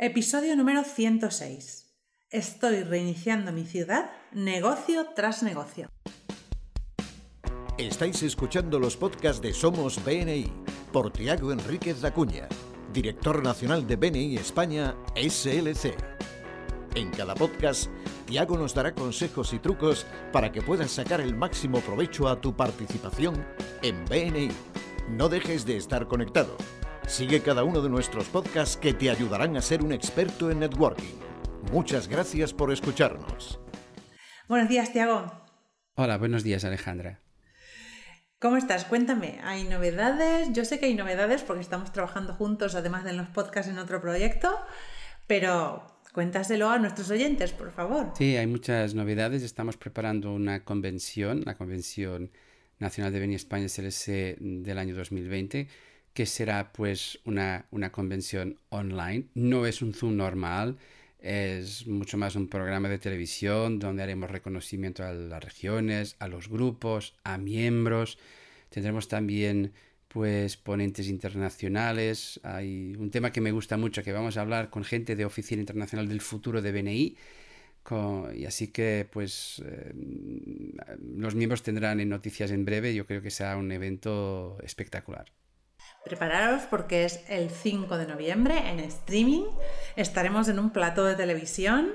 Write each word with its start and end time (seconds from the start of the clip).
Episodio 0.00 0.54
número 0.54 0.84
106. 0.84 1.92
Estoy 2.30 2.84
reiniciando 2.84 3.50
mi 3.50 3.64
ciudad, 3.64 4.12
negocio 4.30 5.08
tras 5.16 5.42
negocio. 5.42 5.88
Estáis 7.76 8.22
escuchando 8.22 8.78
los 8.78 8.96
podcasts 8.96 9.42
de 9.42 9.52
Somos 9.52 10.04
BNI 10.04 10.52
por 10.92 11.10
Tiago 11.10 11.50
Enríquez 11.50 12.04
Acuña, 12.04 12.46
director 12.92 13.42
nacional 13.42 13.88
de 13.88 13.96
BNI 13.96 14.36
España 14.36 14.94
SLC. 15.16 15.96
En 16.94 17.10
cada 17.10 17.34
podcast, 17.34 17.90
Tiago 18.24 18.56
nos 18.56 18.74
dará 18.74 18.94
consejos 18.94 19.52
y 19.52 19.58
trucos 19.58 20.06
para 20.32 20.52
que 20.52 20.62
puedas 20.62 20.92
sacar 20.92 21.20
el 21.20 21.34
máximo 21.34 21.80
provecho 21.80 22.28
a 22.28 22.40
tu 22.40 22.56
participación 22.56 23.44
en 23.82 24.04
BNI. 24.04 24.50
No 25.08 25.28
dejes 25.28 25.66
de 25.66 25.76
estar 25.76 26.06
conectado. 26.06 26.56
Sigue 27.08 27.40
cada 27.40 27.64
uno 27.64 27.80
de 27.80 27.88
nuestros 27.88 28.28
podcasts 28.28 28.76
que 28.76 28.92
te 28.92 29.08
ayudarán 29.08 29.56
a 29.56 29.62
ser 29.62 29.82
un 29.82 29.92
experto 29.92 30.50
en 30.50 30.60
networking. 30.60 31.14
Muchas 31.72 32.06
gracias 32.06 32.52
por 32.52 32.70
escucharnos. 32.70 33.58
Buenos 34.46 34.68
días, 34.68 34.92
Tiago. 34.92 35.32
Hola, 35.94 36.18
buenos 36.18 36.44
días, 36.44 36.64
Alejandra. 36.64 37.22
¿Cómo 38.38 38.58
estás? 38.58 38.84
Cuéntame, 38.84 39.40
¿hay 39.42 39.64
novedades? 39.64 40.52
Yo 40.52 40.66
sé 40.66 40.78
que 40.78 40.84
hay 40.84 40.94
novedades 40.94 41.42
porque 41.42 41.62
estamos 41.62 41.92
trabajando 41.92 42.34
juntos, 42.34 42.74
además 42.74 43.04
de 43.04 43.10
en 43.10 43.16
los 43.16 43.28
podcasts, 43.28 43.72
en 43.72 43.78
otro 43.78 44.02
proyecto, 44.02 44.54
pero 45.26 46.02
cuéntaselo 46.12 46.68
a 46.68 46.78
nuestros 46.78 47.10
oyentes, 47.10 47.52
por 47.52 47.72
favor. 47.72 48.12
Sí, 48.18 48.36
hay 48.36 48.46
muchas 48.46 48.94
novedades. 48.94 49.42
Estamos 49.42 49.78
preparando 49.78 50.34
una 50.34 50.62
convención, 50.62 51.42
la 51.46 51.56
Convención 51.56 52.30
Nacional 52.78 53.14
de 53.14 53.20
Beni 53.20 53.34
España 53.34 53.66
SLC 53.66 54.36
del 54.38 54.78
año 54.78 54.94
2020 54.94 55.68
que 56.18 56.26
será 56.26 56.72
pues 56.72 57.20
una, 57.24 57.66
una 57.70 57.92
convención 57.92 58.56
online. 58.70 59.26
No 59.34 59.66
es 59.66 59.82
un 59.82 59.94
Zoom 59.94 60.16
normal, 60.16 60.76
es 61.20 61.86
mucho 61.86 62.18
más 62.18 62.34
un 62.34 62.48
programa 62.48 62.88
de 62.88 62.98
televisión 62.98 63.78
donde 63.78 64.02
haremos 64.02 64.28
reconocimiento 64.28 65.04
a 65.04 65.12
las 65.12 65.44
regiones, 65.44 66.16
a 66.18 66.26
los 66.26 66.48
grupos, 66.48 67.14
a 67.22 67.38
miembros. 67.38 68.18
Tendremos 68.68 69.06
también 69.06 69.72
pues 70.08 70.56
ponentes 70.56 71.06
internacionales. 71.06 72.40
Hay 72.42 72.96
un 72.98 73.12
tema 73.12 73.30
que 73.30 73.40
me 73.40 73.52
gusta 73.52 73.76
mucho 73.76 74.02
que 74.02 74.10
vamos 74.10 74.36
a 74.36 74.40
hablar 74.40 74.70
con 74.70 74.82
gente 74.82 75.14
de 75.14 75.24
Oficina 75.24 75.60
Internacional 75.60 76.08
del 76.08 76.20
Futuro 76.20 76.60
de 76.60 76.72
BNI. 76.72 77.16
y 78.34 78.44
así 78.44 78.72
que 78.72 79.08
pues 79.08 79.62
eh, 79.64 79.92
los 81.16 81.36
miembros 81.36 81.62
tendrán 81.62 82.00
en 82.00 82.08
noticias 82.08 82.50
en 82.50 82.64
breve. 82.64 82.92
Yo 82.92 83.06
creo 83.06 83.22
que 83.22 83.30
será 83.30 83.56
un 83.56 83.70
evento 83.70 84.58
espectacular. 84.64 85.26
Prepararos 86.04 86.62
porque 86.64 87.04
es 87.04 87.24
el 87.28 87.50
5 87.50 87.98
de 87.98 88.06
noviembre 88.06 88.70
en 88.70 88.80
streaming. 88.80 89.44
Estaremos 89.96 90.48
en 90.48 90.58
un 90.58 90.70
plato 90.70 91.04
de 91.04 91.14
televisión 91.14 91.94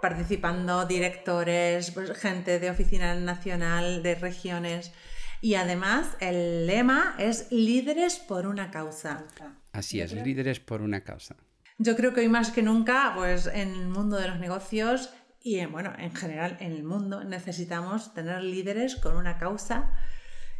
participando 0.00 0.84
directores, 0.84 1.92
pues, 1.92 2.10
gente 2.18 2.58
de 2.58 2.70
oficina 2.70 3.14
nacional, 3.14 4.02
de 4.02 4.16
regiones. 4.16 4.92
Y 5.40 5.54
además 5.54 6.16
el 6.20 6.66
lema 6.66 7.14
es 7.18 7.50
líderes 7.50 8.18
por 8.18 8.46
una 8.46 8.70
causa. 8.70 9.24
Así 9.72 10.00
es, 10.00 10.12
líderes 10.12 10.60
por 10.60 10.82
una 10.82 11.04
causa. 11.04 11.36
Yo 11.78 11.96
creo 11.96 12.12
que 12.12 12.20
hoy 12.20 12.28
más 12.28 12.50
que 12.50 12.62
nunca, 12.62 13.12
pues 13.16 13.46
en 13.46 13.70
el 13.70 13.88
mundo 13.88 14.18
de 14.18 14.28
los 14.28 14.38
negocios 14.38 15.10
y 15.40 15.64
bueno, 15.66 15.92
en 15.98 16.14
general 16.14 16.56
en 16.60 16.72
el 16.72 16.84
mundo 16.84 17.24
necesitamos 17.24 18.14
tener 18.14 18.42
líderes 18.42 18.96
con 18.96 19.16
una 19.16 19.38
causa 19.38 19.92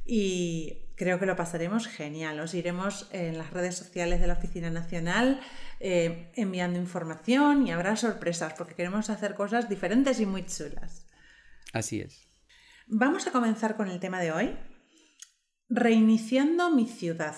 y 0.04 0.81
creo 0.96 1.18
que 1.18 1.26
lo 1.26 1.36
pasaremos 1.36 1.86
genial. 1.86 2.40
Os 2.40 2.54
iremos 2.54 3.08
en 3.12 3.38
las 3.38 3.50
redes 3.50 3.76
sociales 3.76 4.20
de 4.20 4.26
la 4.26 4.34
Oficina 4.34 4.70
Nacional 4.70 5.40
eh, 5.80 6.30
enviando 6.34 6.78
información 6.78 7.66
y 7.66 7.72
habrá 7.72 7.96
sorpresas 7.96 8.54
porque 8.54 8.74
queremos 8.74 9.10
hacer 9.10 9.34
cosas 9.34 9.68
diferentes 9.68 10.20
y 10.20 10.26
muy 10.26 10.46
chulas. 10.46 11.06
Así 11.72 12.00
es. 12.00 12.28
Vamos 12.86 13.26
a 13.26 13.32
comenzar 13.32 13.76
con 13.76 13.88
el 13.88 14.00
tema 14.00 14.20
de 14.20 14.32
hoy. 14.32 14.56
Reiniciando 15.68 16.70
mi 16.70 16.86
ciudad. 16.86 17.34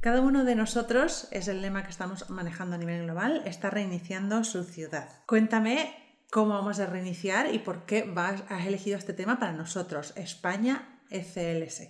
Cada 0.00 0.20
uno 0.20 0.44
de 0.44 0.56
nosotros, 0.56 1.28
es 1.30 1.46
el 1.46 1.62
lema 1.62 1.84
que 1.84 1.90
estamos 1.90 2.28
manejando 2.30 2.74
a 2.74 2.78
nivel 2.78 3.04
global, 3.04 3.42
está 3.44 3.70
reiniciando 3.70 4.42
su 4.42 4.64
ciudad. 4.64 5.08
Cuéntame 5.26 5.94
cómo 6.30 6.54
vamos 6.54 6.80
a 6.80 6.86
reiniciar 6.86 7.54
y 7.54 7.58
por 7.60 7.84
qué 7.84 8.02
vas, 8.02 8.42
has 8.48 8.66
elegido 8.66 8.98
este 8.98 9.12
tema 9.12 9.38
para 9.38 9.52
nosotros, 9.52 10.12
España 10.16 10.91
FLS. 11.12 11.88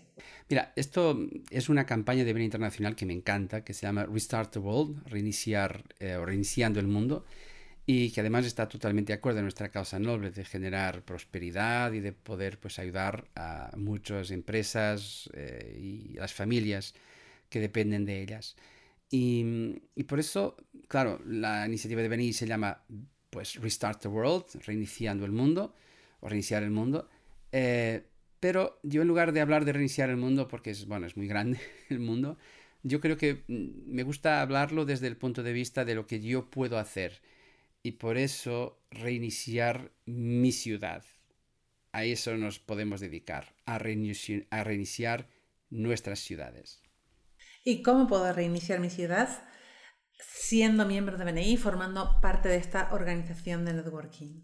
Mira, 0.49 0.72
esto 0.77 1.19
es 1.50 1.69
una 1.69 1.87
campaña 1.87 2.25
de 2.25 2.33
bien 2.33 2.44
internacional 2.44 2.97
que 2.97 3.06
me 3.06 3.12
encanta, 3.12 3.65
que 3.65 3.72
se 3.72 3.87
llama 3.87 4.05
Restart 4.06 4.53
the 4.53 4.59
World, 4.59 5.06
reiniciar 5.09 5.84
eh, 6.00 6.19
reiniciando 6.22 6.81
el 6.81 6.88
mundo, 6.88 7.25
y 7.87 8.11
que 8.11 8.21
además 8.21 8.44
está 8.44 8.69
totalmente 8.69 9.12
de 9.12 9.19
acuerdo 9.19 9.38
en 9.38 9.44
nuestra 9.44 9.71
causa 9.71 9.99
noble 9.99 10.31
de 10.31 10.44
generar 10.44 11.05
prosperidad 11.05 11.93
y 11.93 12.00
de 12.00 12.12
poder 12.12 12.59
pues, 12.59 12.78
ayudar 12.78 13.28
a 13.34 13.71
muchas 13.77 14.31
empresas 14.31 15.31
eh, 15.34 15.78
y 15.81 16.15
las 16.15 16.32
familias 16.32 16.94
que 17.49 17.61
dependen 17.61 18.05
de 18.05 18.22
ellas. 18.22 18.56
Y, 19.11 19.44
por 20.09 20.21
eso, 20.21 20.56
claro, 20.88 21.21
la 21.27 21.66
iniciativa 21.66 22.00
de 22.00 22.09
Beni 22.09 22.32
se 22.32 22.47
llama 22.47 22.82
pues 23.28 23.56
Restart 23.56 24.00
the 24.00 24.09
World, 24.09 24.47
reiniciando 24.65 25.27
el 25.27 25.32
mundo, 25.32 25.75
o 26.21 26.28
reiniciar 26.28 26.62
el 26.62 26.71
mundo. 26.71 27.11
Eh, 27.50 28.05
pero 28.43 28.81
yo 28.83 29.03
en 29.03 29.09
lugar 29.09 29.31
de 29.31 29.41
hablar 29.41 29.65
de 29.65 29.73
reiniciar 29.73 30.11
el 30.11 30.17
mundo, 30.17 30.49
porque 30.49 30.71
es, 30.71 30.87
bueno, 30.87 31.07
es 31.07 31.17
muy 31.17 31.29
grande 31.29 31.61
el 31.91 32.01
mundo, 32.01 32.39
yo 32.83 33.01
creo 33.01 33.17
que 33.17 33.45
mm, 33.47 33.95
me 33.95 34.03
gusta 34.03 34.41
hablarlo 34.41 34.85
desde 34.85 35.07
el 35.07 35.17
punto 35.17 35.45
de 35.45 35.53
vista 35.53 35.85
de 35.85 35.95
lo 35.95 36.09
que 36.09 36.21
yo 36.21 36.51
puedo 36.51 36.77
hacer. 36.77 37.23
Y 37.85 37.93
por 37.93 38.19
eso 38.19 38.83
reiniciar 38.91 39.93
mi 40.07 40.51
ciudad. 40.51 41.05
A 41.93 42.05
eso 42.05 42.37
nos 42.37 42.59
podemos 42.59 42.99
dedicar, 42.99 43.55
a 43.65 43.79
reiniciar, 43.79 44.45
a 44.51 44.65
reiniciar 44.65 45.29
nuestras 45.71 46.19
ciudades. 46.19 46.83
¿Y 47.63 47.83
cómo 47.83 48.09
puedo 48.09 48.33
reiniciar 48.33 48.81
mi 48.81 48.91
ciudad? 48.91 49.29
Siendo 50.19 50.85
miembro 50.85 51.17
de 51.17 51.25
BNI, 51.27 51.57
formando 51.59 52.21
parte 52.21 52.49
de 52.49 52.57
esta 52.57 52.93
organización 52.93 53.65
de 53.65 53.75
networking. 53.75 54.43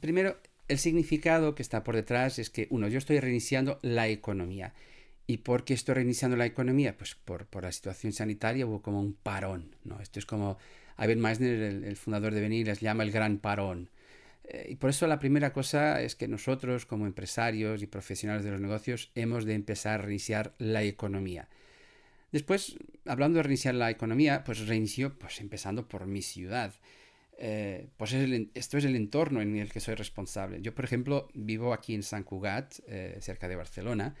Primero, 0.00 0.38
el 0.68 0.78
significado 0.78 1.54
que 1.54 1.62
está 1.62 1.84
por 1.84 1.94
detrás 1.94 2.38
es 2.38 2.50
que, 2.50 2.66
uno, 2.70 2.88
yo 2.88 2.98
estoy 2.98 3.20
reiniciando 3.20 3.78
la 3.82 4.08
economía. 4.08 4.74
¿Y 5.26 5.38
por 5.38 5.64
qué 5.64 5.74
estoy 5.74 5.96
reiniciando 5.96 6.36
la 6.36 6.46
economía? 6.46 6.96
Pues 6.96 7.14
por, 7.14 7.46
la 7.60 7.72
situación 7.72 8.12
sanitaria 8.12 8.66
hubo 8.66 8.82
como 8.82 9.00
un 9.00 9.14
parón, 9.14 9.74
¿no? 9.84 10.00
Esto 10.00 10.18
es 10.18 10.26
como 10.26 10.56
Ivan 10.98 11.20
Meissner, 11.20 11.84
el, 11.84 11.96
fundador 11.96 12.32
de 12.32 12.40
Venir, 12.40 12.66
les 12.66 12.80
llama 12.80 13.02
el 13.02 13.10
gran 13.10 13.38
parón. 13.38 13.90
Eh, 14.44 14.66
y 14.70 14.76
por 14.76 14.90
eso 14.90 15.06
la 15.06 15.18
primera 15.18 15.52
cosa 15.52 16.00
es 16.00 16.14
que 16.14 16.28
nosotros, 16.28 16.86
como 16.86 17.06
empresarios 17.06 17.82
y 17.82 17.86
profesionales 17.86 18.44
de 18.44 18.52
los 18.52 18.60
negocios, 18.60 19.10
hemos 19.14 19.44
de 19.44 19.54
empezar 19.54 20.00
a 20.00 20.02
reiniciar 20.04 20.54
la 20.58 20.84
economía. 20.84 21.48
Después, 22.30 22.76
hablando 23.04 23.38
de 23.38 23.44
reiniciar 23.44 23.74
la 23.74 23.90
economía, 23.90 24.44
pues 24.44 24.66
reinicio 24.66 25.18
pues 25.18 25.40
empezando 25.40 25.88
por 25.88 26.06
mi 26.06 26.22
ciudad. 26.22 26.74
Eh, 27.38 27.88
pues 27.96 28.14
esto 28.54 28.78
es 28.78 28.84
el 28.84 28.96
entorno 28.96 29.42
en 29.42 29.56
el 29.56 29.70
que 29.70 29.80
soy 29.80 29.94
responsable. 29.94 30.62
Yo, 30.62 30.74
por 30.74 30.84
ejemplo, 30.84 31.28
vivo 31.34 31.72
aquí 31.72 31.94
en 31.94 32.02
San 32.02 32.22
Cugat, 32.22 32.76
eh, 32.88 33.18
cerca 33.20 33.48
de 33.48 33.56
Barcelona, 33.56 34.14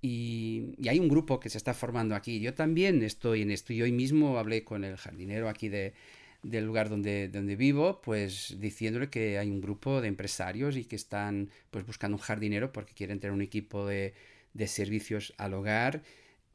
y, 0.00 0.74
hay 0.88 0.98
un 0.98 1.08
grupo 1.08 1.40
que 1.40 1.48
se 1.48 1.58
está 1.58 1.74
formando 1.74 2.14
aquí. 2.14 2.40
Yo 2.40 2.54
también 2.54 3.02
estoy 3.02 3.42
en 3.42 3.50
esto 3.50 3.72
y 3.72 3.82
hoy 3.82 3.92
mismo 3.92 4.38
hablé 4.38 4.64
con 4.64 4.84
el 4.84 4.96
jardinero 4.96 5.48
aquí 5.48 5.68
de, 5.68 5.94
del 6.42 6.64
lugar 6.64 6.88
donde, 6.88 7.28
donde 7.28 7.56
vivo, 7.56 8.00
pues 8.02 8.56
diciéndole 8.58 9.10
que 9.10 9.38
hay 9.38 9.50
un 9.50 9.60
grupo 9.60 10.00
de 10.00 10.08
empresarios 10.08 10.76
y 10.76 10.84
que 10.84 10.96
están 10.96 11.50
pues 11.70 11.86
buscando 11.86 12.16
un 12.16 12.22
jardinero 12.22 12.72
porque 12.72 12.94
quieren 12.94 13.20
tener 13.20 13.32
un 13.32 13.42
equipo 13.42 13.86
de, 13.86 14.14
de 14.54 14.66
servicios 14.68 15.34
al 15.38 15.54
hogar. 15.54 16.02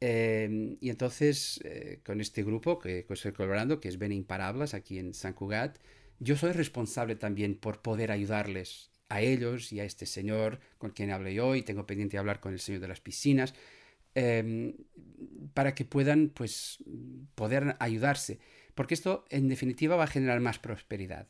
Eh, 0.00 0.76
y 0.80 0.90
entonces, 0.90 1.60
con 2.04 2.20
este 2.20 2.42
grupo 2.44 2.78
que, 2.78 3.04
que, 3.04 3.14
estoy 3.14 3.32
colaborando, 3.32 3.80
que 3.80 3.88
es 3.88 3.98
Ben 3.98 4.12
Imparables, 4.12 4.74
aquí 4.74 4.98
en 4.98 5.14
San 5.14 5.32
Cugat, 5.32 5.78
yo 6.20 6.36
soy 6.36 6.52
responsable 6.52 7.16
también 7.16 7.56
por 7.56 7.82
poder 7.82 8.10
ayudarles 8.10 8.90
a 9.08 9.20
ellos 9.20 9.72
y 9.72 9.80
a 9.80 9.84
este 9.84 10.06
señor 10.06 10.60
con 10.78 10.90
quien 10.90 11.10
hablé 11.10 11.40
hoy, 11.40 11.62
tengo 11.62 11.86
pendiente 11.86 12.12
de 12.16 12.18
hablar 12.18 12.40
con 12.40 12.52
el 12.52 12.60
señor 12.60 12.80
de 12.80 12.88
las 12.88 13.00
piscinas, 13.00 13.54
em, 14.14 14.74
para 15.54 15.74
que 15.74 15.84
puedan 15.84 16.28
pues 16.30 16.78
poder 17.34 17.76
ayudarse. 17.80 18.38
Porque 18.74 18.94
esto 18.94 19.24
en 19.30 19.48
definitiva 19.48 19.96
va 19.96 20.04
a 20.04 20.08
generar 20.08 20.40
más 20.40 20.58
prosperidad. 20.58 21.28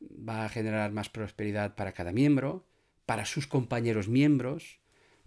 Va 0.00 0.44
a 0.46 0.48
generar 0.48 0.92
más 0.92 1.08
prosperidad 1.08 1.74
para 1.74 1.92
cada 1.92 2.12
miembro, 2.12 2.66
para 3.06 3.26
sus 3.26 3.46
compañeros 3.46 4.08
miembros, 4.08 4.79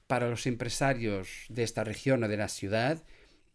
para 0.08 0.30
los 0.30 0.46
empresarios 0.48 1.46
de 1.50 1.64
esta 1.64 1.84
región 1.84 2.24
o 2.24 2.28
de 2.28 2.38
la 2.38 2.48
ciudad 2.48 3.04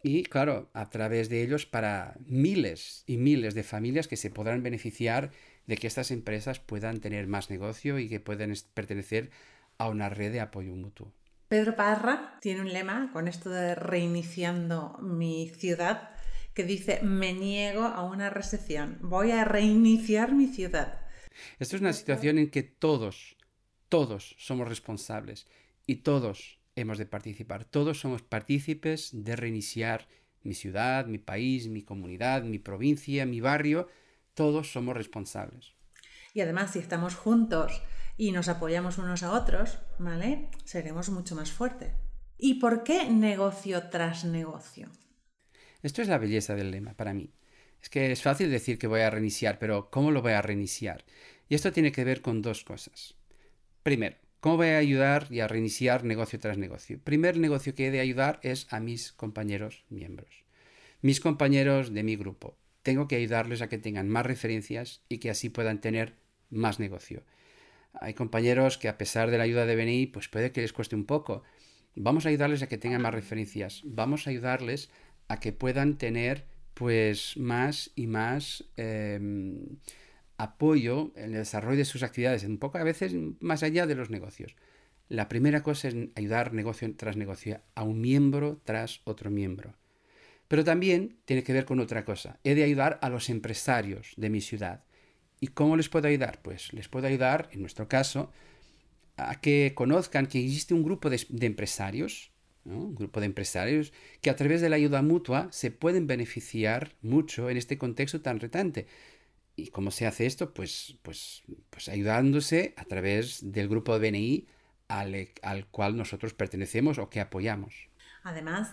y 0.02 0.22
claro, 0.24 0.70
a 0.74 0.90
través 0.90 1.28
de 1.28 1.42
ellos 1.42 1.66
para 1.66 2.16
miles 2.24 3.02
y 3.06 3.16
miles 3.16 3.54
de 3.54 3.64
familias 3.64 4.06
que 4.06 4.16
se 4.16 4.30
podrán 4.30 4.62
beneficiar 4.62 5.32
de 5.66 5.76
que 5.76 5.86
estas 5.86 6.10
empresas 6.10 6.60
puedan 6.60 7.00
tener 7.00 7.26
más 7.26 7.50
negocio 7.50 7.98
y 7.98 8.08
que 8.08 8.20
puedan 8.20 8.54
pertenecer 8.74 9.30
a 9.76 9.88
una 9.88 10.08
red 10.08 10.32
de 10.32 10.40
apoyo 10.40 10.74
mutuo. 10.74 11.12
Pedro 11.48 11.76
Parra 11.76 12.38
tiene 12.40 12.60
un 12.60 12.72
lema 12.72 13.10
con 13.12 13.26
esto 13.26 13.50
de 13.50 13.74
reiniciando 13.74 14.98
mi 15.00 15.48
ciudad 15.48 16.10
que 16.54 16.64
dice, 16.64 17.00
me 17.02 17.32
niego 17.32 17.82
a 17.82 18.02
una 18.02 18.30
recesión, 18.30 18.98
voy 19.00 19.30
a 19.30 19.44
reiniciar 19.44 20.32
mi 20.32 20.46
ciudad. 20.46 21.00
Esto 21.58 21.76
es 21.76 21.82
una 21.82 21.92
situación 21.92 22.38
en 22.38 22.50
que 22.50 22.62
todos, 22.62 23.36
todos 23.88 24.34
somos 24.38 24.68
responsables 24.68 25.46
y 25.88 25.96
todos 25.96 26.60
hemos 26.76 26.98
de 26.98 27.06
participar. 27.06 27.64
Todos 27.64 27.98
somos 27.98 28.22
partícipes 28.22 29.08
de 29.12 29.34
reiniciar 29.34 30.06
mi 30.42 30.52
ciudad, 30.52 31.06
mi 31.06 31.16
país, 31.16 31.66
mi 31.66 31.82
comunidad, 31.82 32.42
mi 32.42 32.58
provincia, 32.58 33.24
mi 33.24 33.40
barrio. 33.40 33.88
Todos 34.34 34.70
somos 34.70 34.94
responsables. 34.94 35.72
Y 36.34 36.42
además, 36.42 36.72
si 36.72 36.78
estamos 36.78 37.14
juntos 37.14 37.82
y 38.18 38.32
nos 38.32 38.48
apoyamos 38.48 38.98
unos 38.98 39.22
a 39.22 39.32
otros, 39.32 39.78
¿vale? 39.98 40.50
Seremos 40.64 41.08
mucho 41.08 41.34
más 41.34 41.50
fuertes. 41.50 41.94
¿Y 42.36 42.54
por 42.60 42.84
qué 42.84 43.08
negocio 43.08 43.88
tras 43.88 44.26
negocio? 44.26 44.90
Esto 45.82 46.02
es 46.02 46.08
la 46.08 46.18
belleza 46.18 46.54
del 46.54 46.70
lema 46.70 46.92
para 46.92 47.14
mí. 47.14 47.32
Es 47.80 47.88
que 47.88 48.12
es 48.12 48.20
fácil 48.20 48.50
decir 48.50 48.78
que 48.78 48.86
voy 48.86 49.00
a 49.00 49.10
reiniciar, 49.10 49.58
pero 49.58 49.90
¿cómo 49.90 50.10
lo 50.10 50.20
voy 50.20 50.32
a 50.32 50.42
reiniciar? 50.42 51.06
Y 51.48 51.54
esto 51.54 51.72
tiene 51.72 51.92
que 51.92 52.04
ver 52.04 52.20
con 52.20 52.42
dos 52.42 52.62
cosas. 52.62 53.14
Primero, 53.82 54.16
¿cómo 54.40 54.56
voy 54.56 54.68
a 54.68 54.78
ayudar 54.78 55.26
y 55.30 55.40
a 55.40 55.48
reiniciar 55.48 56.04
negocio 56.04 56.38
tras 56.38 56.58
negocio? 56.58 56.98
primer 57.02 57.38
negocio 57.38 57.74
que 57.74 57.86
he 57.86 57.90
de 57.90 58.00
ayudar 58.00 58.40
es 58.42 58.66
a 58.70 58.80
mis 58.80 59.12
compañeros 59.12 59.84
miembros. 59.88 60.44
Mis 61.00 61.20
compañeros 61.20 61.92
de 61.94 62.02
mi 62.02 62.16
grupo. 62.16 62.56
Tengo 62.82 63.08
que 63.08 63.16
ayudarles 63.16 63.62
a 63.62 63.68
que 63.68 63.78
tengan 63.78 64.08
más 64.08 64.26
referencias 64.26 65.02
y 65.08 65.18
que 65.18 65.30
así 65.30 65.48
puedan 65.48 65.80
tener 65.80 66.14
más 66.50 66.80
negocio. 66.80 67.24
Hay 67.92 68.14
compañeros 68.14 68.78
que 68.78 68.88
a 68.88 68.98
pesar 68.98 69.30
de 69.30 69.38
la 69.38 69.44
ayuda 69.44 69.66
de 69.66 69.76
BNI, 69.76 70.06
pues 70.06 70.28
puede 70.28 70.52
que 70.52 70.60
les 70.60 70.72
cueste 70.72 70.96
un 70.96 71.04
poco. 71.04 71.42
Vamos 71.94 72.26
a 72.26 72.28
ayudarles 72.28 72.62
a 72.62 72.68
que 72.68 72.78
tengan 72.78 73.02
más 73.02 73.14
referencias. 73.14 73.82
Vamos 73.84 74.26
a 74.26 74.30
ayudarles 74.30 74.90
a 75.28 75.40
que 75.40 75.52
puedan 75.52 75.98
tener 75.98 76.46
pues 76.74 77.36
más 77.36 77.90
y 77.96 78.06
más 78.06 78.64
em, 78.76 79.78
apoyo 80.38 81.12
en 81.16 81.24
el 81.24 81.32
desarrollo 81.32 81.78
de 81.78 81.84
sus 81.84 82.02
actividades, 82.02 82.44
un 82.44 82.58
poco 82.58 82.78
a 82.78 82.84
veces 82.84 83.14
más 83.40 83.62
allá 83.62 83.86
de 83.86 83.94
los 83.94 84.08
negocios. 84.08 84.56
La 85.08 85.28
primera 85.28 85.62
cosa 85.62 85.88
es 85.88 85.96
ayudar 86.14 86.52
negocio 86.52 86.94
tras 86.96 87.16
negocio 87.16 87.60
a 87.74 87.82
un 87.82 88.00
miembro 88.00 88.60
tras 88.64 89.00
otro 89.04 89.30
miembro. 89.30 89.74
Pero 90.46 90.64
también 90.64 91.18
tiene 91.24 91.42
que 91.42 91.52
ver 91.52 91.64
con 91.64 91.80
otra 91.80 92.04
cosa. 92.04 92.38
He 92.44 92.54
de 92.54 92.64
ayudar 92.64 92.98
a 93.02 93.10
los 93.10 93.28
empresarios 93.28 94.14
de 94.16 94.30
mi 94.30 94.40
ciudad. 94.40 94.84
¿Y 95.40 95.48
cómo 95.48 95.76
les 95.76 95.88
puedo 95.88 96.08
ayudar? 96.08 96.40
Pues 96.42 96.72
les 96.72 96.88
puedo 96.88 97.06
ayudar, 97.06 97.48
en 97.52 97.60
nuestro 97.60 97.88
caso, 97.88 98.32
a 99.16 99.40
que 99.40 99.72
conozcan 99.74 100.26
que 100.26 100.42
existe 100.42 100.72
un 100.72 100.82
grupo 100.82 101.10
de, 101.10 101.24
de 101.28 101.46
empresarios 101.46 102.32
un 102.64 102.94
grupo 102.94 103.20
de 103.20 103.26
empresarios 103.26 103.92
que 104.20 104.30
a 104.30 104.36
través 104.36 104.60
de 104.60 104.68
la 104.68 104.76
ayuda 104.76 105.02
mutua 105.02 105.48
se 105.50 105.70
pueden 105.70 106.06
beneficiar 106.06 106.94
mucho 107.02 107.50
en 107.50 107.56
este 107.56 107.78
contexto 107.78 108.20
tan 108.20 108.40
retante. 108.40 108.86
¿Y 109.58 109.70
cómo 109.70 109.90
se 109.90 110.06
hace 110.06 110.24
esto? 110.26 110.54
Pues, 110.54 110.98
pues, 111.02 111.42
pues 111.70 111.88
ayudándose 111.88 112.74
a 112.76 112.84
través 112.84 113.40
del 113.52 113.68
grupo 113.68 113.98
de 113.98 114.10
BNI 114.10 114.46
al, 114.86 115.28
al 115.42 115.66
cual 115.66 115.96
nosotros 115.96 116.32
pertenecemos 116.32 116.98
o 116.98 117.10
que 117.10 117.20
apoyamos. 117.20 117.90
Además, 118.22 118.72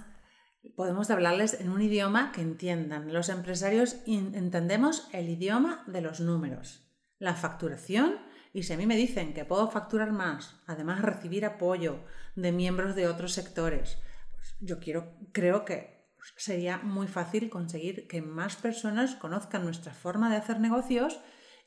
podemos 0.76 1.10
hablarles 1.10 1.60
en 1.60 1.70
un 1.70 1.82
idioma 1.82 2.32
que 2.32 2.42
entiendan. 2.42 3.12
Los 3.12 3.30
empresarios 3.30 3.98
entendemos 4.06 5.08
el 5.12 5.30
idioma 5.30 5.84
de 5.88 6.02
los 6.02 6.20
números, 6.20 6.88
la 7.18 7.34
facturación 7.34 8.20
y 8.54 8.64
si 8.64 8.74
a 8.74 8.78
mí 8.78 8.86
me 8.86 8.96
dicen 8.96 9.34
que 9.34 9.44
puedo 9.44 9.70
facturar 9.70 10.12
más, 10.12 10.62
además 10.66 11.02
recibir 11.02 11.46
apoyo 11.46 12.00
de 12.36 12.52
miembros 12.52 12.96
de 12.96 13.08
otros 13.08 13.34
sectores, 13.34 13.98
pues 14.32 14.56
yo 14.62 14.80
quiero, 14.80 15.14
creo 15.34 15.66
que 15.66 15.95
sería 16.38 16.78
muy 16.78 17.08
fácil 17.08 17.50
conseguir 17.50 18.08
que 18.08 18.22
más 18.22 18.56
personas 18.56 19.16
conozcan 19.16 19.64
nuestra 19.64 19.94
forma 19.94 20.30
de 20.30 20.38
hacer 20.38 20.60
negocios 20.60 21.20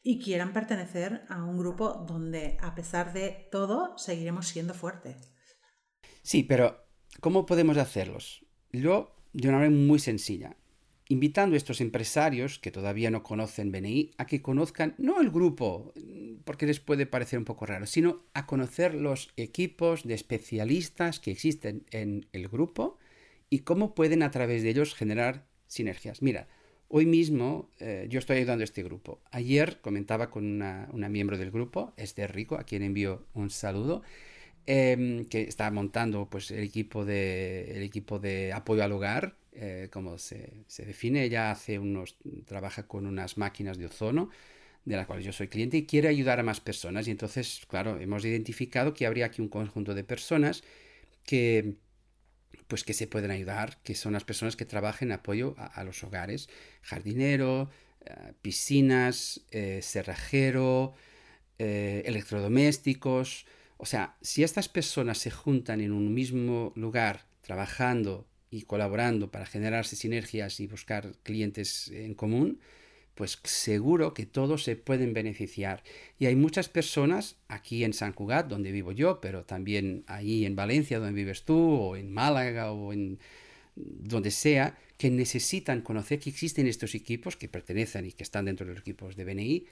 y 0.02 0.20
quieran 0.22 0.52
pertenecer 0.52 1.22
a 1.28 1.44
un 1.44 1.58
grupo 1.58 2.04
donde, 2.06 2.56
a 2.60 2.74
pesar 2.74 3.12
de 3.12 3.48
todo, 3.50 3.96
seguiremos 3.98 4.48
siendo 4.48 4.74
fuertes. 4.74 5.32
Sí, 6.22 6.42
pero 6.42 6.86
¿cómo 7.20 7.46
podemos 7.46 7.76
hacerlos? 7.76 8.46
Yo, 8.70 9.16
de 9.32 9.48
una 9.48 9.58
manera 9.58 9.76
muy 9.76 9.98
sencilla 9.98 10.56
invitando 11.08 11.54
a 11.54 11.56
estos 11.56 11.80
empresarios 11.80 12.58
que 12.58 12.70
todavía 12.70 13.10
no 13.10 13.22
conocen 13.22 13.72
BNI 13.72 14.12
a 14.18 14.26
que 14.26 14.42
conozcan 14.42 14.94
no 14.98 15.20
el 15.20 15.30
grupo, 15.30 15.92
porque 16.44 16.66
les 16.66 16.80
puede 16.80 17.06
parecer 17.06 17.38
un 17.38 17.46
poco 17.46 17.66
raro, 17.66 17.86
sino 17.86 18.26
a 18.34 18.46
conocer 18.46 18.94
los 18.94 19.30
equipos 19.36 20.04
de 20.04 20.14
especialistas 20.14 21.18
que 21.18 21.30
existen 21.30 21.86
en 21.90 22.28
el 22.32 22.48
grupo 22.48 22.97
y 23.50 23.60
cómo 23.60 23.94
pueden 23.94 24.22
a 24.22 24.30
través 24.30 24.62
de 24.62 24.70
ellos 24.70 24.94
generar 24.94 25.46
sinergias. 25.66 26.22
Mira, 26.22 26.48
hoy 26.88 27.06
mismo 27.06 27.70
eh, 27.80 28.06
yo 28.08 28.18
estoy 28.18 28.38
ayudando 28.38 28.62
a 28.62 28.64
este 28.64 28.82
grupo. 28.82 29.20
Ayer 29.30 29.80
comentaba 29.80 30.30
con 30.30 30.44
una, 30.44 31.08
miembro 31.08 31.38
del 31.38 31.50
grupo, 31.50 31.92
Esther 31.96 32.34
Rico, 32.34 32.56
a 32.56 32.64
quien 32.64 32.82
envío 32.82 33.26
un 33.34 33.50
saludo, 33.50 34.02
em, 34.66 35.24
que 35.26 35.42
está 35.42 35.70
montando 35.70 36.28
pues, 36.30 36.50
el, 36.50 36.64
equipo 36.64 37.04
de, 37.04 37.72
el 37.76 37.82
equipo 37.82 38.18
de 38.18 38.52
apoyo 38.52 38.84
al 38.84 38.92
hogar 38.92 39.36
eh, 39.60 39.88
como 39.90 40.18
se, 40.18 40.64
define, 40.78 41.24
ella 41.24 41.50
hace 41.50 41.80
unos, 41.80 42.16
trabaja 42.46 42.86
con 42.86 43.06
unas 43.06 43.38
máquinas 43.38 43.76
de 43.76 43.86
ozono, 43.86 44.30
de 44.84 44.96
las 44.96 45.06
cuales 45.06 45.26
yo 45.26 45.32
soy 45.32 45.48
cliente, 45.48 45.78
y 45.78 45.86
quiere 45.86 46.08
ayudar 46.08 46.38
a 46.38 46.44
más 46.44 46.60
personas. 46.60 47.08
Y 47.08 47.10
entonces, 47.10 47.62
claro, 47.68 47.98
hemos 47.98 48.24
identificado 48.24 48.94
que 48.94 49.04
habría 49.06 49.26
aquí 49.26 49.42
un 49.42 49.48
conjunto 49.48 49.94
de 49.94 50.04
personas 50.04 50.62
que 51.24 51.74
pues 52.66 52.84
que 52.84 52.94
se 52.94 53.06
pueden 53.06 53.30
ayudar, 53.30 53.78
que 53.82 53.94
son 53.94 54.12
las 54.12 54.24
personas 54.24 54.56
que 54.56 54.64
trabajan 54.64 55.08
en 55.08 55.12
apoyo 55.12 55.54
a, 55.58 55.82
los 55.84 56.04
hogares, 56.04 56.48
jardinero, 56.82 57.70
eh, 58.04 58.32
piscinas, 58.42 59.42
eh, 59.50 59.80
cerrajero, 59.82 60.94
electrodomésticos. 61.58 63.46
O 63.78 63.86
sea, 63.86 64.16
si 64.22 64.44
estas 64.44 64.68
personas 64.68 65.18
se 65.18 65.32
juntan 65.32 65.80
en 65.80 65.92
un 65.92 66.14
mismo 66.14 66.72
lugar 66.76 67.26
trabajando 67.40 68.28
y 68.50 68.62
colaborando 68.62 69.30
para 69.30 69.46
generarse 69.46 69.96
sinergias 69.96 70.60
y 70.60 70.68
buscar 70.68 71.16
clientes 71.24 71.88
en 71.88 72.14
común, 72.14 72.60
pues 73.18 73.40
seguro 73.42 74.14
que 74.14 74.26
todos 74.26 74.62
se 74.62 74.76
pueden 74.76 75.12
beneficiar. 75.12 75.82
Y 76.20 76.26
hay 76.26 76.36
muchas 76.36 76.68
personas 76.68 77.34
aquí 77.48 77.82
en 77.82 77.92
San 77.92 78.12
Cugat, 78.12 78.46
donde 78.46 78.70
vivo 78.70 78.92
yo, 78.92 79.20
pero 79.20 79.44
también 79.44 80.04
ahí 80.06 80.46
en 80.46 80.54
Valencia, 80.54 81.00
donde 81.00 81.20
vives 81.20 81.42
tú, 81.42 81.58
o 81.58 81.96
en 81.96 82.12
Málaga, 82.12 82.70
o 82.70 82.92
en 82.92 83.18
donde 83.74 84.30
sea, 84.30 84.78
que 84.98 85.10
necesitan 85.10 85.82
conocer 85.82 86.20
que 86.20 86.30
existen 86.30 86.68
estos 86.68 86.94
equipos 86.94 87.36
que 87.36 87.48
pertenecen 87.48 88.06
y 88.06 88.12
que 88.12 88.22
están 88.22 88.44
dentro 88.44 88.64
de 88.64 88.74
los 88.74 88.82
equipos 88.82 89.16
de 89.16 89.24
BNI, 89.24 89.66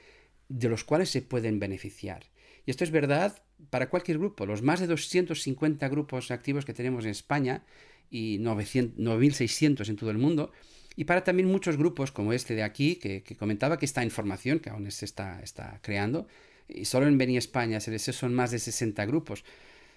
de 0.48 0.68
los 0.68 0.82
cuales 0.82 1.10
se 1.10 1.22
pueden 1.22 1.60
beneficiar. 1.60 2.24
Y 2.66 2.72
esto 2.72 2.82
es 2.82 2.90
verdad 2.90 3.44
para 3.70 3.90
cualquier 3.90 4.18
grupo. 4.18 4.44
Los 4.44 4.62
más 4.62 4.80
de 4.80 4.88
250 4.88 5.88
grupos 5.88 6.32
activos 6.32 6.64
que 6.64 6.74
tenemos 6.74 7.04
en 7.04 7.12
España 7.12 7.62
y 8.10 8.40
9.600 8.40 9.88
en 9.88 9.94
todo 9.94 10.10
el 10.10 10.18
mundo. 10.18 10.50
Y 10.96 11.04
para 11.04 11.22
también 11.22 11.48
muchos 11.48 11.76
grupos 11.76 12.10
como 12.10 12.32
este 12.32 12.54
de 12.54 12.62
aquí, 12.62 12.96
que, 12.96 13.22
comentaba 13.38 13.78
que 13.78 13.84
está 13.84 14.02
en 14.02 14.10
formación, 14.10 14.58
que 14.58 14.70
aún 14.70 14.90
se 14.90 15.04
está, 15.04 15.40
está 15.42 15.78
creando, 15.82 16.26
y 16.68 16.86
solo 16.86 17.06
en 17.06 17.18
Beni 17.18 17.36
España 17.36 17.78
son 17.80 18.34
más 18.34 18.50
de 18.50 18.58
60 18.58 19.04
grupos. 19.04 19.44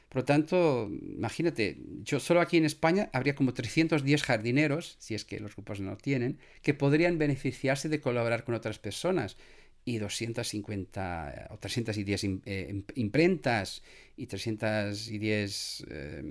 Por 0.09 0.23
lo 0.23 0.25
tanto, 0.25 0.89
imagínate, 0.91 1.77
yo 2.03 2.19
solo 2.19 2.41
aquí 2.41 2.57
en 2.57 2.65
España 2.65 3.09
habría 3.13 3.35
como 3.35 3.53
310 3.53 4.23
jardineros, 4.23 4.97
si 4.99 5.13
es 5.13 5.23
que 5.23 5.39
los 5.39 5.55
grupos 5.55 5.79
no 5.79 5.97
tienen, 5.97 6.39
que 6.63 6.73
podrían 6.73 7.17
beneficiarse 7.17 7.89
de 7.89 8.01
colaborar 8.01 8.43
con 8.43 8.55
otras 8.55 8.79
personas 8.79 9.37
y 9.85 9.99
250 9.99 11.47
o 11.51 11.57
310 11.57 12.23
eh, 12.45 12.83
imprentas 12.95 13.83
y 14.17 14.25
310 14.25 15.85
eh, 15.89 16.23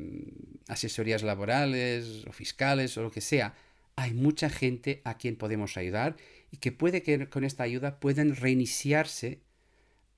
asesorías 0.66 1.22
laborales 1.22 2.24
o 2.26 2.32
fiscales 2.32 2.96
o 2.98 3.02
lo 3.02 3.10
que 3.10 3.20
sea. 3.20 3.54
Hay 3.98 4.14
mucha 4.14 4.48
gente 4.48 5.00
a 5.04 5.18
quien 5.18 5.36
podemos 5.36 5.76
ayudar 5.76 6.16
y 6.50 6.58
que 6.58 6.72
puede 6.72 7.02
que 7.02 7.28
con 7.28 7.44
esta 7.44 7.64
ayuda 7.64 7.98
puedan 7.98 8.36
reiniciarse 8.36 9.40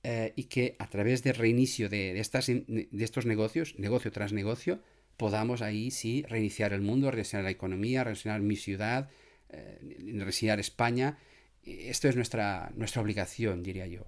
eh, 0.03 0.33
y 0.37 0.45
que 0.45 0.77
a 0.79 0.87
través 0.89 1.23
del 1.23 1.35
reinicio 1.37 1.89
de, 1.89 2.19
estas, 2.21 2.47
de 2.47 2.89
estos 2.93 3.25
negocios, 3.25 3.75
negocio 3.79 4.13
tras 4.13 4.33
negocio, 4.33 4.81
podamos 5.17 5.63
ahí 5.63 5.91
sí 5.91 6.25
reiniciar 6.29 6.73
el 6.73 6.83
mundo, 6.83 7.11
reiniciar 7.11 7.43
la 7.43 7.51
economía, 7.51 8.05
reiniciar 8.05 8.41
mi 8.41 8.57
ciudad, 8.57 9.09
reiniciar 9.49 10.61
España 10.61 11.19
esto 11.65 12.09
es 12.09 12.17
nuestra, 12.17 12.73
nuestra 12.75 13.03
obligación, 13.03 13.63
diría 13.63 13.87
yo. 13.87 14.07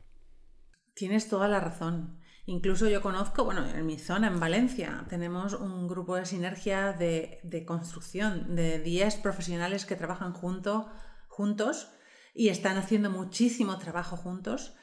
Tienes 0.95 1.29
toda 1.29 1.49
la 1.49 1.61
razón. 1.61 2.19
Incluso 2.45 2.89
yo 2.89 3.01
conozco, 3.01 3.45
bueno, 3.45 3.65
en 3.69 3.87
mi 3.87 3.99
zona, 3.99 4.27
en 4.27 4.41
Valencia, 4.41 5.05
tenemos 5.09 5.53
un 5.55 5.87
grupo 5.87 6.17
de 6.17 6.27
sinergia 6.27 6.93
de, 6.93 7.65
construcción 7.67 8.57
de 8.57 8.81
10 8.81 9.17
profesionales 9.17 9.87
que 9.87 9.97
trabajan 9.97 10.33
junto, 10.33 10.91
juntos 11.29 11.93
y 12.35 12.49
están 12.49 12.77
haciendo 12.79 13.11
muchísimo 13.11 13.79
trabajo 13.79 14.17
juntos 14.17 14.75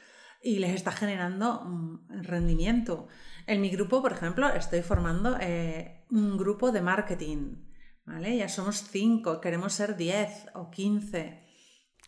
y 0.41 0.59
les 0.59 0.73
está 0.73 0.91
generando 0.91 1.61
mm, 1.65 2.23
rendimiento. 2.23 3.07
En 3.45 3.59
mi 3.59 3.69
grupo, 3.69 4.01
por 4.01 4.13
ejemplo, 4.13 4.47
estoy 4.47 4.81
formando 4.81 5.37
eh, 5.41 6.05
un 6.09 6.37
grupo 6.37 6.71
de 6.71 6.81
marketing 6.81 7.69
¿vale? 8.09 8.37
Ya 8.37 8.49
somos 8.49 8.83
cinco, 8.89 9.39
queremos 9.39 9.73
ser 9.73 9.95
10 9.95 10.47
o 10.55 10.69
15. 10.69 11.47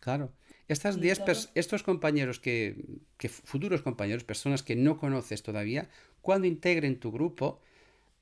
Claro. 0.00 0.34
Estas 0.68 1.00
diez 1.00 1.20
estos 1.54 1.82
compañeros 1.82 2.40
que, 2.40 2.76
que, 3.18 3.28
futuros 3.28 3.82
compañeros, 3.82 4.24
personas 4.24 4.62
que 4.62 4.76
no 4.76 4.96
conoces 4.96 5.42
todavía, 5.42 5.88
cuando 6.20 6.46
integren 6.46 6.98
tu 6.98 7.12
grupo, 7.12 7.60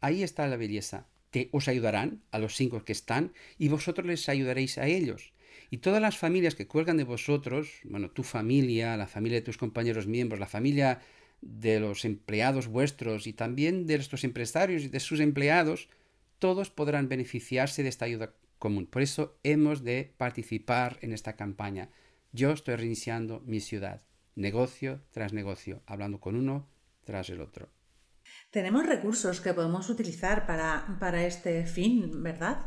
ahí 0.01 0.23
está 0.23 0.47
la 0.49 0.57
belleza. 0.57 1.07
Te, 1.31 1.49
os 1.53 1.69
ayudarán 1.69 2.23
a 2.33 2.39
los 2.39 2.57
cinco 2.57 2.85
que 2.85 2.93
están 2.93 3.33
y 3.59 3.69
vosotros 3.69 4.07
les 4.07 4.29
ayudaréis 4.29 4.79
a 4.79 4.87
ellos. 4.87 5.33
Y 5.71 5.79
todas 5.79 6.03
las 6.03 6.19
familias 6.19 6.55
que 6.55 6.67
cuelgan 6.67 6.97
de 6.97 7.05
vosotros, 7.05 7.71
bueno, 7.85 8.11
tu 8.11 8.25
familia, 8.25 8.97
la 8.97 9.07
familia 9.07 9.39
de 9.39 9.45
tus 9.45 9.57
compañeros 9.57 10.07
miembros, 10.07 10.41
la 10.41 10.47
familia 10.47 11.01
de 11.43 11.79
los 11.81 12.05
empleados 12.05 12.67
vuestros 12.67 13.27
y 13.27 13.33
también 13.33 13.87
de 13.87 13.95
estos 13.95 14.25
empresarios 14.25 14.83
y 14.83 14.89
de 14.89 15.01
sus 15.01 15.21
empleados, 15.21 15.89
todos 16.39 16.71
podrán 16.71 17.09
beneficiarse 17.09 17.83
de 17.83 17.89
esta 17.89 18.07
ayuda 18.07 18.33
común. 18.59 18.87
Por 18.87 19.03
eso 19.03 19.39
hemos 19.43 19.85
de 19.85 20.13
participar 20.17 20.99
en 21.03 21.13
esta 21.13 21.37
campaña. 21.37 21.91
Yo 22.33 22.53
estoy 22.53 22.77
reiniciando 22.77 23.41
mi 23.45 23.61
ciudad, 23.61 24.03
negocio 24.37 25.03
tras 25.11 25.33
negocio, 25.33 25.83
hablando 25.87 26.21
con 26.21 26.37
uno 26.37 26.69
tras 27.05 27.29
el 27.31 27.41
otro. 27.41 27.69
Tenemos 28.51 28.87
recursos 28.87 29.41
que 29.41 29.53
podemos 29.53 29.91
utilizar 29.91 30.47
para, 30.47 30.97
para 31.01 31.27
este 31.27 31.65
fin, 31.67 32.23
¿verdad? 32.23 32.67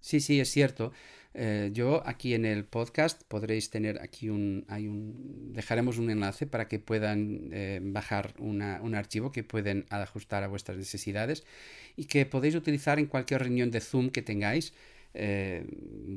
Sí, 0.00 0.20
sí, 0.20 0.40
es 0.40 0.50
cierto. 0.50 0.92
Eh, 1.34 1.70
yo 1.72 2.06
aquí 2.06 2.34
en 2.34 2.44
el 2.44 2.64
podcast 2.64 3.22
podréis 3.24 3.70
tener 3.70 4.02
aquí 4.02 4.28
un, 4.28 4.66
hay 4.68 4.86
un 4.86 5.52
dejaremos 5.54 5.96
un 5.96 6.10
enlace 6.10 6.46
para 6.46 6.68
que 6.68 6.78
puedan 6.78 7.48
eh, 7.52 7.80
bajar 7.82 8.34
una, 8.38 8.82
un 8.82 8.94
archivo 8.94 9.32
que 9.32 9.42
pueden 9.42 9.86
ajustar 9.88 10.42
a 10.42 10.48
vuestras 10.48 10.76
necesidades 10.76 11.44
y 11.96 12.04
que 12.04 12.26
podéis 12.26 12.54
utilizar 12.54 12.98
en 12.98 13.06
cualquier 13.06 13.40
reunión 13.40 13.70
de 13.70 13.80
Zoom 13.80 14.10
que 14.10 14.20
tengáis. 14.20 14.74
Eh, 15.14 15.66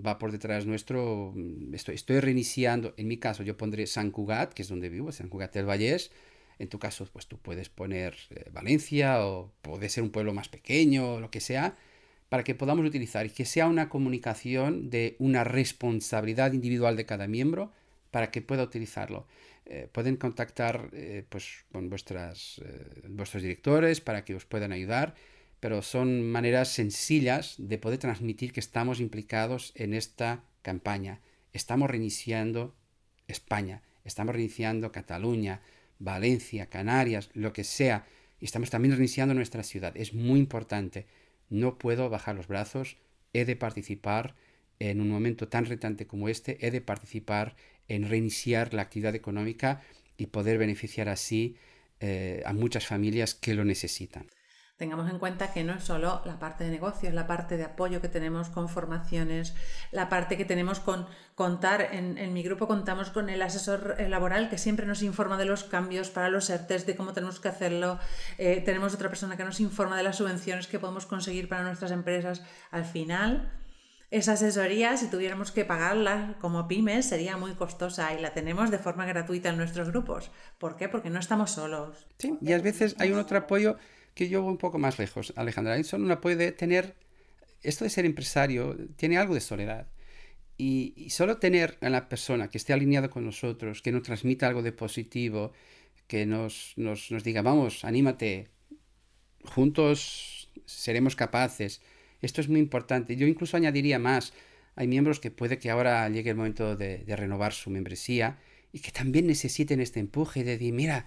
va 0.05 0.17
por 0.17 0.31
detrás 0.31 0.65
nuestro, 0.65 1.33
estoy, 1.73 1.95
estoy 1.95 2.19
reiniciando, 2.19 2.93
en 2.97 3.07
mi 3.07 3.17
caso 3.17 3.43
yo 3.43 3.57
pondré 3.57 3.87
San 3.87 4.11
Cugat, 4.11 4.53
que 4.53 4.61
es 4.61 4.69
donde 4.69 4.89
vivo, 4.89 5.11
San 5.11 5.29
Cugat 5.29 5.53
del 5.53 5.65
Vallés, 5.65 6.11
en 6.59 6.69
tu 6.69 6.79
caso 6.79 7.07
pues 7.11 7.27
tú 7.27 7.37
puedes 7.37 7.67
poner 7.67 8.15
Valencia 8.53 9.25
o 9.25 9.51
puede 9.61 9.89
ser 9.89 10.03
un 10.03 10.11
pueblo 10.11 10.33
más 10.33 10.47
pequeño, 10.47 11.19
lo 11.19 11.29
que 11.29 11.41
sea, 11.41 11.75
para 12.29 12.43
que 12.43 12.55
podamos 12.55 12.85
utilizar 12.85 13.25
y 13.25 13.29
que 13.29 13.45
sea 13.45 13.67
una 13.67 13.89
comunicación 13.89 14.89
de 14.89 15.15
una 15.19 15.43
responsabilidad 15.43 16.53
individual 16.53 16.95
de 16.95 17.05
cada 17.05 17.27
miembro 17.27 17.71
para 18.11 18.31
que 18.31 18.41
pueda 18.41 18.63
utilizarlo. 18.63 19.27
Eh, 19.65 19.89
pueden 19.91 20.15
contactar 20.15 20.89
eh, 20.93 21.25
pues, 21.27 21.65
con 21.71 21.89
vuestras, 21.89 22.61
eh, 22.63 23.01
vuestros 23.09 23.41
directores 23.41 23.99
para 23.99 24.23
que 24.23 24.35
os 24.35 24.45
puedan 24.45 24.71
ayudar, 24.71 25.15
pero 25.65 25.81
son 25.81 26.29
maneras 26.29 26.67
sencillas 26.67 27.55
de 27.57 27.79
poder 27.79 27.97
transmitir 27.97 28.53
que 28.53 28.59
estamos 28.59 28.99
implicados 28.99 29.71
en 29.73 29.95
esta 29.95 30.43
campaña. 30.61 31.21
Estamos 31.53 31.89
reiniciando 31.89 32.75
España, 33.27 33.81
estamos 34.03 34.35
reiniciando 34.35 34.91
Cataluña, 34.91 35.61
Valencia, 35.97 36.67
Canarias, 36.67 37.31
lo 37.33 37.51
que 37.51 37.63
sea, 37.63 38.05
y 38.39 38.45
estamos 38.45 38.69
también 38.69 38.91
reiniciando 38.91 39.33
nuestra 39.33 39.63
ciudad. 39.63 39.97
Es 39.97 40.13
muy 40.13 40.37
importante 40.37 41.07
no 41.49 41.79
puedo 41.79 42.11
bajar 42.11 42.35
los 42.35 42.47
brazos, 42.47 42.97
he 43.33 43.43
de 43.43 43.55
participar 43.55 44.35
en 44.77 45.01
un 45.01 45.09
momento 45.09 45.47
tan 45.47 45.65
retante 45.65 46.05
como 46.05 46.29
este, 46.29 46.63
he 46.63 46.69
de 46.69 46.81
participar 46.81 47.55
en 47.87 48.07
reiniciar 48.07 48.75
la 48.75 48.83
actividad 48.83 49.15
económica 49.15 49.81
y 50.15 50.27
poder 50.27 50.59
beneficiar 50.59 51.09
así 51.09 51.55
eh, 52.01 52.43
a 52.45 52.53
muchas 52.53 52.85
familias 52.85 53.33
que 53.33 53.55
lo 53.55 53.65
necesitan. 53.65 54.27
Tengamos 54.77 55.09
en 55.09 55.19
cuenta 55.19 55.53
que 55.53 55.63
no 55.63 55.73
es 55.73 55.85
solo 55.85 56.21
la 56.25 56.37
parte 56.37 56.65
de 56.65 56.69
negocios, 56.69 57.13
la 57.13 57.27
parte 57.27 57.55
de 57.55 57.63
apoyo 57.63 58.01
que 58.01 58.09
tenemos 58.09 58.49
con 58.49 58.67
formaciones, 58.67 59.55
la 59.91 60.09
parte 60.09 60.35
que 60.35 60.43
tenemos 60.43 60.81
con 60.81 61.07
contar, 61.33 61.89
en, 61.93 62.33
mi 62.33 62.43
grupo 62.43 62.67
contamos 62.67 63.09
con 63.09 63.29
el 63.29 63.41
asesor 63.41 63.95
eh, 63.99 64.09
laboral 64.09 64.49
que 64.49 64.57
siempre 64.57 64.85
nos 64.85 65.01
informa 65.01 65.37
de 65.37 65.45
los 65.45 65.63
cambios 65.63 66.09
para 66.09 66.27
los 66.27 66.49
ERTES, 66.49 66.85
de 66.85 66.97
cómo 66.97 67.13
tenemos 67.13 67.39
que 67.39 67.47
hacerlo. 67.47 67.99
Eh, 68.37 68.61
tenemos 68.65 68.93
otra 68.93 69.07
persona 69.07 69.37
que 69.37 69.45
nos 69.45 69.61
informa 69.61 69.95
de 69.95 70.03
las 70.03 70.17
subvenciones 70.17 70.67
que 70.67 70.77
podemos 70.77 71.05
conseguir 71.05 71.47
para 71.47 71.63
nuestras 71.63 71.91
empresas. 71.91 72.43
Al 72.71 72.83
final, 72.83 73.49
esa 74.11 74.33
asesoría, 74.33 74.97
si 74.97 75.09
tuviéramos 75.09 75.51
que 75.51 75.63
pagarla 75.63 76.35
como 76.41 76.67
pymes, 76.67 77.07
sería 77.07 77.37
muy 77.37 77.53
costosa 77.53 78.13
y 78.13 78.21
la 78.21 78.33
tenemos 78.33 78.71
de 78.71 78.79
forma 78.79 79.05
gratuita 79.05 79.49
en 79.49 79.57
nuestros 79.57 79.89
grupos. 79.89 80.31
¿Por 80.57 80.75
qué? 80.75 80.89
Porque 80.89 81.09
no 81.09 81.19
estamos 81.19 81.51
solos. 81.51 82.07
Sí, 82.19 82.37
y 82.41 82.51
a 82.51 82.59
veces 82.59 82.95
hay 82.99 83.11
un 83.11 83.19
otro 83.19 83.37
apoyo 83.37 83.77
que 84.15 84.29
yo 84.29 84.41
voy 84.41 84.51
un 84.51 84.57
poco 84.57 84.79
más 84.79 84.97
lejos, 84.97 85.33
Alejandra. 85.35 85.77
Eso 85.77 85.97
no 85.99 86.21
puede 86.21 86.51
tener, 86.53 86.95
esto 87.61 87.83
de 87.83 87.91
ser 87.91 88.05
empresario 88.05 88.75
tiene 88.95 89.17
algo 89.17 89.35
de 89.35 89.41
soledad. 89.41 89.87
Y, 90.57 91.09
solo 91.09 91.37
tener 91.37 91.77
a 91.81 91.89
la 91.89 92.07
persona 92.07 92.49
que 92.49 92.57
esté 92.57 92.71
alineada 92.73 93.09
con 93.09 93.25
nosotros, 93.25 93.81
que 93.81 93.91
nos 93.91 94.03
transmita 94.03 94.47
algo 94.47 94.63
de 94.63 94.71
positivo, 94.71 95.51
que 96.07 96.25
nos, 96.25 96.73
nos, 96.77 97.11
nos 97.11 97.23
diga, 97.25 97.41
vamos, 97.41 97.83
anímate, 97.83 98.47
juntos 99.43 100.49
seremos 100.65 101.17
capaces. 101.17 101.81
Esto 102.21 102.39
es 102.39 102.47
muy 102.47 102.61
importante. 102.61 103.17
Yo 103.17 103.27
incluso 103.27 103.57
añadiría 103.57 103.99
más. 103.99 104.33
Hay 104.77 104.87
miembros 104.87 105.19
que 105.19 105.29
puede 105.29 105.59
que 105.59 105.69
ahora 105.69 106.07
llegue 106.07 106.29
el 106.29 106.37
momento 106.37 106.77
de, 106.77 106.99
de 106.99 107.15
renovar 107.17 107.53
su 107.53 107.69
membresía 107.69 108.39
y 108.71 108.79
que 108.79 108.91
también 108.91 109.27
necesiten 109.27 109.81
este 109.81 109.99
empuje 109.99 110.45
de 110.45 110.51
decir, 110.51 110.73
mira, 110.73 111.05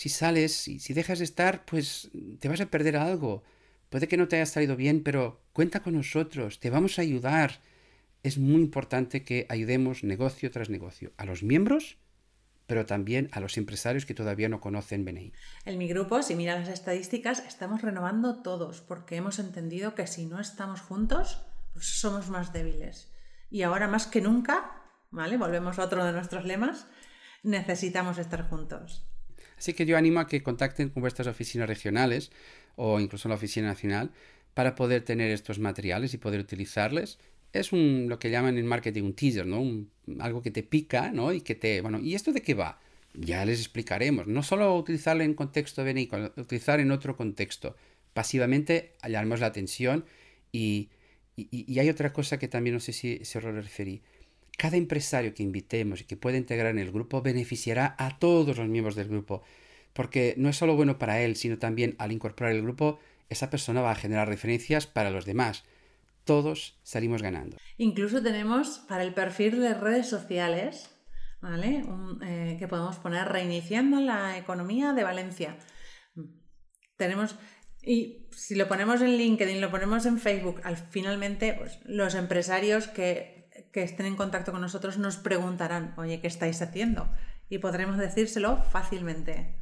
si 0.00 0.08
sales 0.08 0.66
y 0.66 0.78
si 0.78 0.94
dejas 0.94 1.18
de 1.18 1.26
estar, 1.26 1.66
pues 1.66 2.10
te 2.38 2.48
vas 2.48 2.62
a 2.62 2.70
perder 2.70 2.96
algo. 2.96 3.42
Puede 3.90 4.08
que 4.08 4.16
no 4.16 4.28
te 4.28 4.36
haya 4.36 4.46
salido 4.46 4.74
bien, 4.74 5.02
pero 5.02 5.42
cuenta 5.52 5.80
con 5.82 5.92
nosotros, 5.92 6.58
te 6.58 6.70
vamos 6.70 6.98
a 6.98 7.02
ayudar. 7.02 7.60
Es 8.22 8.38
muy 8.38 8.62
importante 8.62 9.24
que 9.24 9.44
ayudemos 9.50 10.02
negocio 10.02 10.50
tras 10.50 10.70
negocio 10.70 11.12
a 11.18 11.26
los 11.26 11.42
miembros, 11.42 11.98
pero 12.66 12.86
también 12.86 13.28
a 13.32 13.40
los 13.40 13.58
empresarios 13.58 14.06
que 14.06 14.14
todavía 14.14 14.48
no 14.48 14.62
conocen 14.62 15.04
BNI. 15.04 15.34
En 15.66 15.76
mi 15.76 15.86
grupo, 15.86 16.22
si 16.22 16.34
miras 16.34 16.60
las 16.60 16.70
estadísticas, 16.70 17.40
estamos 17.46 17.82
renovando 17.82 18.40
todos 18.40 18.80
porque 18.80 19.16
hemos 19.16 19.38
entendido 19.38 19.94
que 19.94 20.06
si 20.06 20.24
no 20.24 20.40
estamos 20.40 20.80
juntos, 20.80 21.44
pues 21.74 22.00
somos 22.00 22.30
más 22.30 22.54
débiles. 22.54 23.12
Y 23.50 23.64
ahora 23.64 23.86
más 23.86 24.06
que 24.06 24.22
nunca, 24.22 24.80
¿vale? 25.10 25.36
Volvemos 25.36 25.78
a 25.78 25.84
otro 25.84 26.06
de 26.06 26.12
nuestros 26.12 26.46
lemas, 26.46 26.86
necesitamos 27.42 28.16
estar 28.16 28.48
juntos. 28.48 29.09
Así 29.60 29.74
que 29.74 29.84
yo 29.84 29.98
animo 29.98 30.20
a 30.20 30.26
que 30.26 30.42
contacten 30.42 30.88
con 30.88 31.02
vuestras 31.02 31.28
oficinas 31.28 31.68
regionales 31.68 32.32
o 32.76 32.98
incluso 32.98 33.28
la 33.28 33.34
oficina 33.34 33.66
nacional 33.66 34.10
para 34.54 34.74
poder 34.74 35.04
tener 35.04 35.30
estos 35.30 35.58
materiales 35.58 36.14
y 36.14 36.18
poder 36.18 36.40
utilizarles. 36.40 37.18
Es 37.52 37.70
lo 37.72 38.18
que 38.18 38.30
llaman 38.30 38.56
en 38.56 38.66
marketing 38.66 39.02
un 39.02 39.12
teaser, 39.12 39.46
¿no? 39.46 39.86
algo 40.18 40.40
que 40.40 40.50
te 40.50 40.62
pica, 40.62 41.12
¿no? 41.12 41.34
Y 41.34 41.42
que 41.42 41.54
te, 41.54 41.82
bueno, 41.82 42.00
¿y 42.00 42.14
esto 42.14 42.32
de 42.32 42.40
qué 42.40 42.54
va? 42.54 42.80
Ya 43.12 43.44
les 43.44 43.60
explicaremos. 43.60 44.26
No 44.26 44.42
solo 44.42 44.74
utilizarlo 44.78 45.24
en 45.24 45.34
contexto 45.34 45.84
BNI, 45.84 46.08
utilizar 46.38 46.80
en 46.80 46.90
otro 46.90 47.14
contexto. 47.14 47.76
Pasivamente 48.14 48.94
llamamos 49.06 49.40
la 49.40 49.46
atención 49.48 50.06
y, 50.52 50.88
hay 51.36 51.90
otra 51.90 52.14
cosa 52.14 52.38
que 52.38 52.48
también 52.48 52.74
no 52.74 52.80
sé 52.80 52.94
si 52.94 53.22
se 53.26 53.42
lo 53.42 53.52
referí. 53.52 54.00
Cada 54.56 54.76
empresario 54.76 55.34
que 55.34 55.42
invitemos 55.42 56.00
y 56.00 56.04
que 56.04 56.16
pueda 56.16 56.36
integrar 56.36 56.70
en 56.72 56.78
el 56.78 56.92
grupo 56.92 57.22
beneficiará 57.22 57.94
a 57.98 58.18
todos 58.18 58.56
los 58.56 58.68
miembros 58.68 58.94
del 58.94 59.08
grupo, 59.08 59.42
porque 59.92 60.34
no 60.36 60.48
es 60.48 60.56
solo 60.56 60.76
bueno 60.76 60.98
para 60.98 61.20
él, 61.20 61.36
sino 61.36 61.58
también 61.58 61.96
al 61.98 62.12
incorporar 62.12 62.52
el 62.52 62.62
grupo, 62.62 62.98
esa 63.28 63.50
persona 63.50 63.80
va 63.80 63.92
a 63.92 63.96
generar 63.96 64.28
referencias 64.28 64.86
para 64.86 65.10
los 65.10 65.24
demás. 65.24 65.64
Todos 66.24 66.78
salimos 66.82 67.22
ganando. 67.22 67.56
Incluso 67.78 68.22
tenemos 68.22 68.80
para 68.88 69.02
el 69.02 69.14
perfil 69.14 69.60
de 69.60 69.74
redes 69.74 70.08
sociales, 70.08 70.90
¿vale? 71.40 71.84
Eh, 72.22 72.56
que 72.58 72.68
podemos 72.68 72.96
poner 72.96 73.28
reiniciando 73.28 74.00
la 74.00 74.36
economía 74.36 74.92
de 74.92 75.04
Valencia. 75.04 75.56
Tenemos 76.96 77.36
y 77.82 78.26
si 78.30 78.54
lo 78.54 78.68
ponemos 78.68 79.00
en 79.00 79.16
LinkedIn, 79.16 79.60
lo 79.60 79.70
ponemos 79.70 80.04
en 80.04 80.18
Facebook, 80.18 80.60
al 80.64 80.76
finalmente 80.76 81.54
pues, 81.54 81.78
los 81.84 82.14
empresarios 82.14 82.88
que 82.88 83.39
que 83.72 83.82
estén 83.82 84.06
en 84.06 84.16
contacto 84.16 84.52
con 84.52 84.60
nosotros 84.60 84.98
nos 84.98 85.16
preguntarán, 85.16 85.94
oye, 85.96 86.20
¿qué 86.20 86.26
estáis 86.26 86.62
haciendo? 86.62 87.08
Y 87.48 87.58
podremos 87.58 87.98
decírselo 87.98 88.62
fácilmente. 88.64 89.54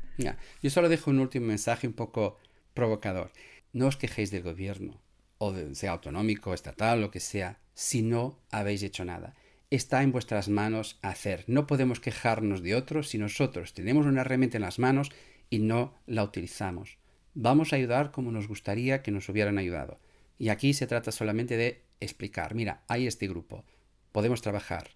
yo 0.62 0.71
solo 0.71 0.88
dejo 0.88 1.11
un 1.11 1.21
último 1.21 1.47
mensaje 1.47 1.87
un 1.87 1.95
poco 1.95 2.38
provocador. 2.75 3.33
No 3.73 3.87
os 3.87 3.97
quejéis 3.97 4.31
del 4.31 4.43
gobierno, 4.43 5.00
o 5.38 5.55
sea 5.73 5.93
autonómico, 5.93 6.55
estatal, 6.55 7.00
lo 7.00 7.11
que 7.11 7.21
sea, 7.21 7.61
si 7.75 8.02
no 8.02 8.38
habéis 8.50 8.83
hecho 8.83 9.05
nada. 9.05 9.35
Está 9.71 10.02
en 10.02 10.12
vuestras 10.12 10.49
manos 10.49 10.99
hacer. 11.02 11.45
No 11.47 11.67
podemos 11.67 12.00
quejarnos 12.00 12.62
de 12.62 12.75
otros 12.75 13.09
si 13.09 13.19
nosotros 13.19 13.75
tenemos 13.75 14.07
una 14.07 14.23
herramienta 14.23 14.57
en 14.57 14.62
las 14.62 14.78
manos 14.78 15.11
y 15.50 15.59
no 15.59 15.95
la 16.07 16.25
utilizamos. 16.25 16.99
Vamos 17.35 17.73
a 17.73 17.76
ayudar 17.76 18.11
como 18.11 18.33
nos 18.33 18.49
gustaría 18.49 19.02
que 19.02 19.11
nos 19.11 19.28
hubieran 19.28 19.59
ayudado. 19.59 20.00
Y 20.38 20.49
aquí 20.49 20.73
se 20.73 20.87
trata 20.87 21.12
solamente 21.12 21.57
de 21.57 21.83
explicar, 22.00 22.55
mira, 22.55 22.83
hay 22.88 23.07
este 23.07 23.28
grupo, 23.28 23.64
podemos 24.12 24.42
trabajar. 24.42 24.90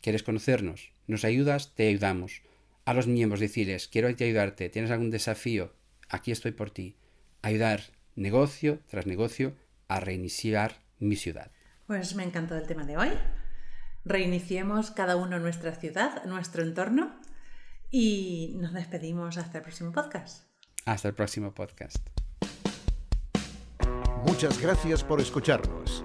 ¿Quieres 0.00 0.22
conocernos? 0.22 0.92
¿Nos 1.06 1.24
ayudas? 1.24 1.74
Te 1.74 1.88
ayudamos. 1.88 2.42
A 2.84 2.94
los 2.94 3.06
miembros 3.06 3.40
decirles, 3.40 3.88
quiero 3.88 4.08
ayudarte, 4.08 4.68
tienes 4.70 4.90
algún 4.90 5.10
desafío, 5.10 5.74
aquí 6.08 6.32
estoy 6.32 6.52
por 6.52 6.70
ti. 6.70 6.96
Ayudar 7.42 7.82
negocio 8.16 8.80
tras 8.88 9.06
negocio 9.06 9.54
a 9.88 10.00
reiniciar 10.00 10.80
mi 10.98 11.16
ciudad. 11.16 11.50
Pues 11.86 12.14
me 12.14 12.24
encantó 12.24 12.56
el 12.56 12.66
tema 12.66 12.84
de 12.84 12.96
hoy. 12.96 13.10
Reiniciemos 14.04 14.90
cada 14.90 15.16
uno 15.16 15.38
nuestra 15.38 15.74
ciudad, 15.74 16.24
nuestro 16.24 16.62
entorno 16.62 17.20
y 17.90 18.56
nos 18.58 18.72
despedimos 18.72 19.38
hasta 19.38 19.58
el 19.58 19.64
próximo 19.64 19.92
podcast. 19.92 20.44
Hasta 20.84 21.08
el 21.08 21.14
próximo 21.14 21.52
podcast. 21.52 22.08
Muchas 24.26 24.60
gracias 24.60 25.04
por 25.04 25.20
escucharnos. 25.20 26.04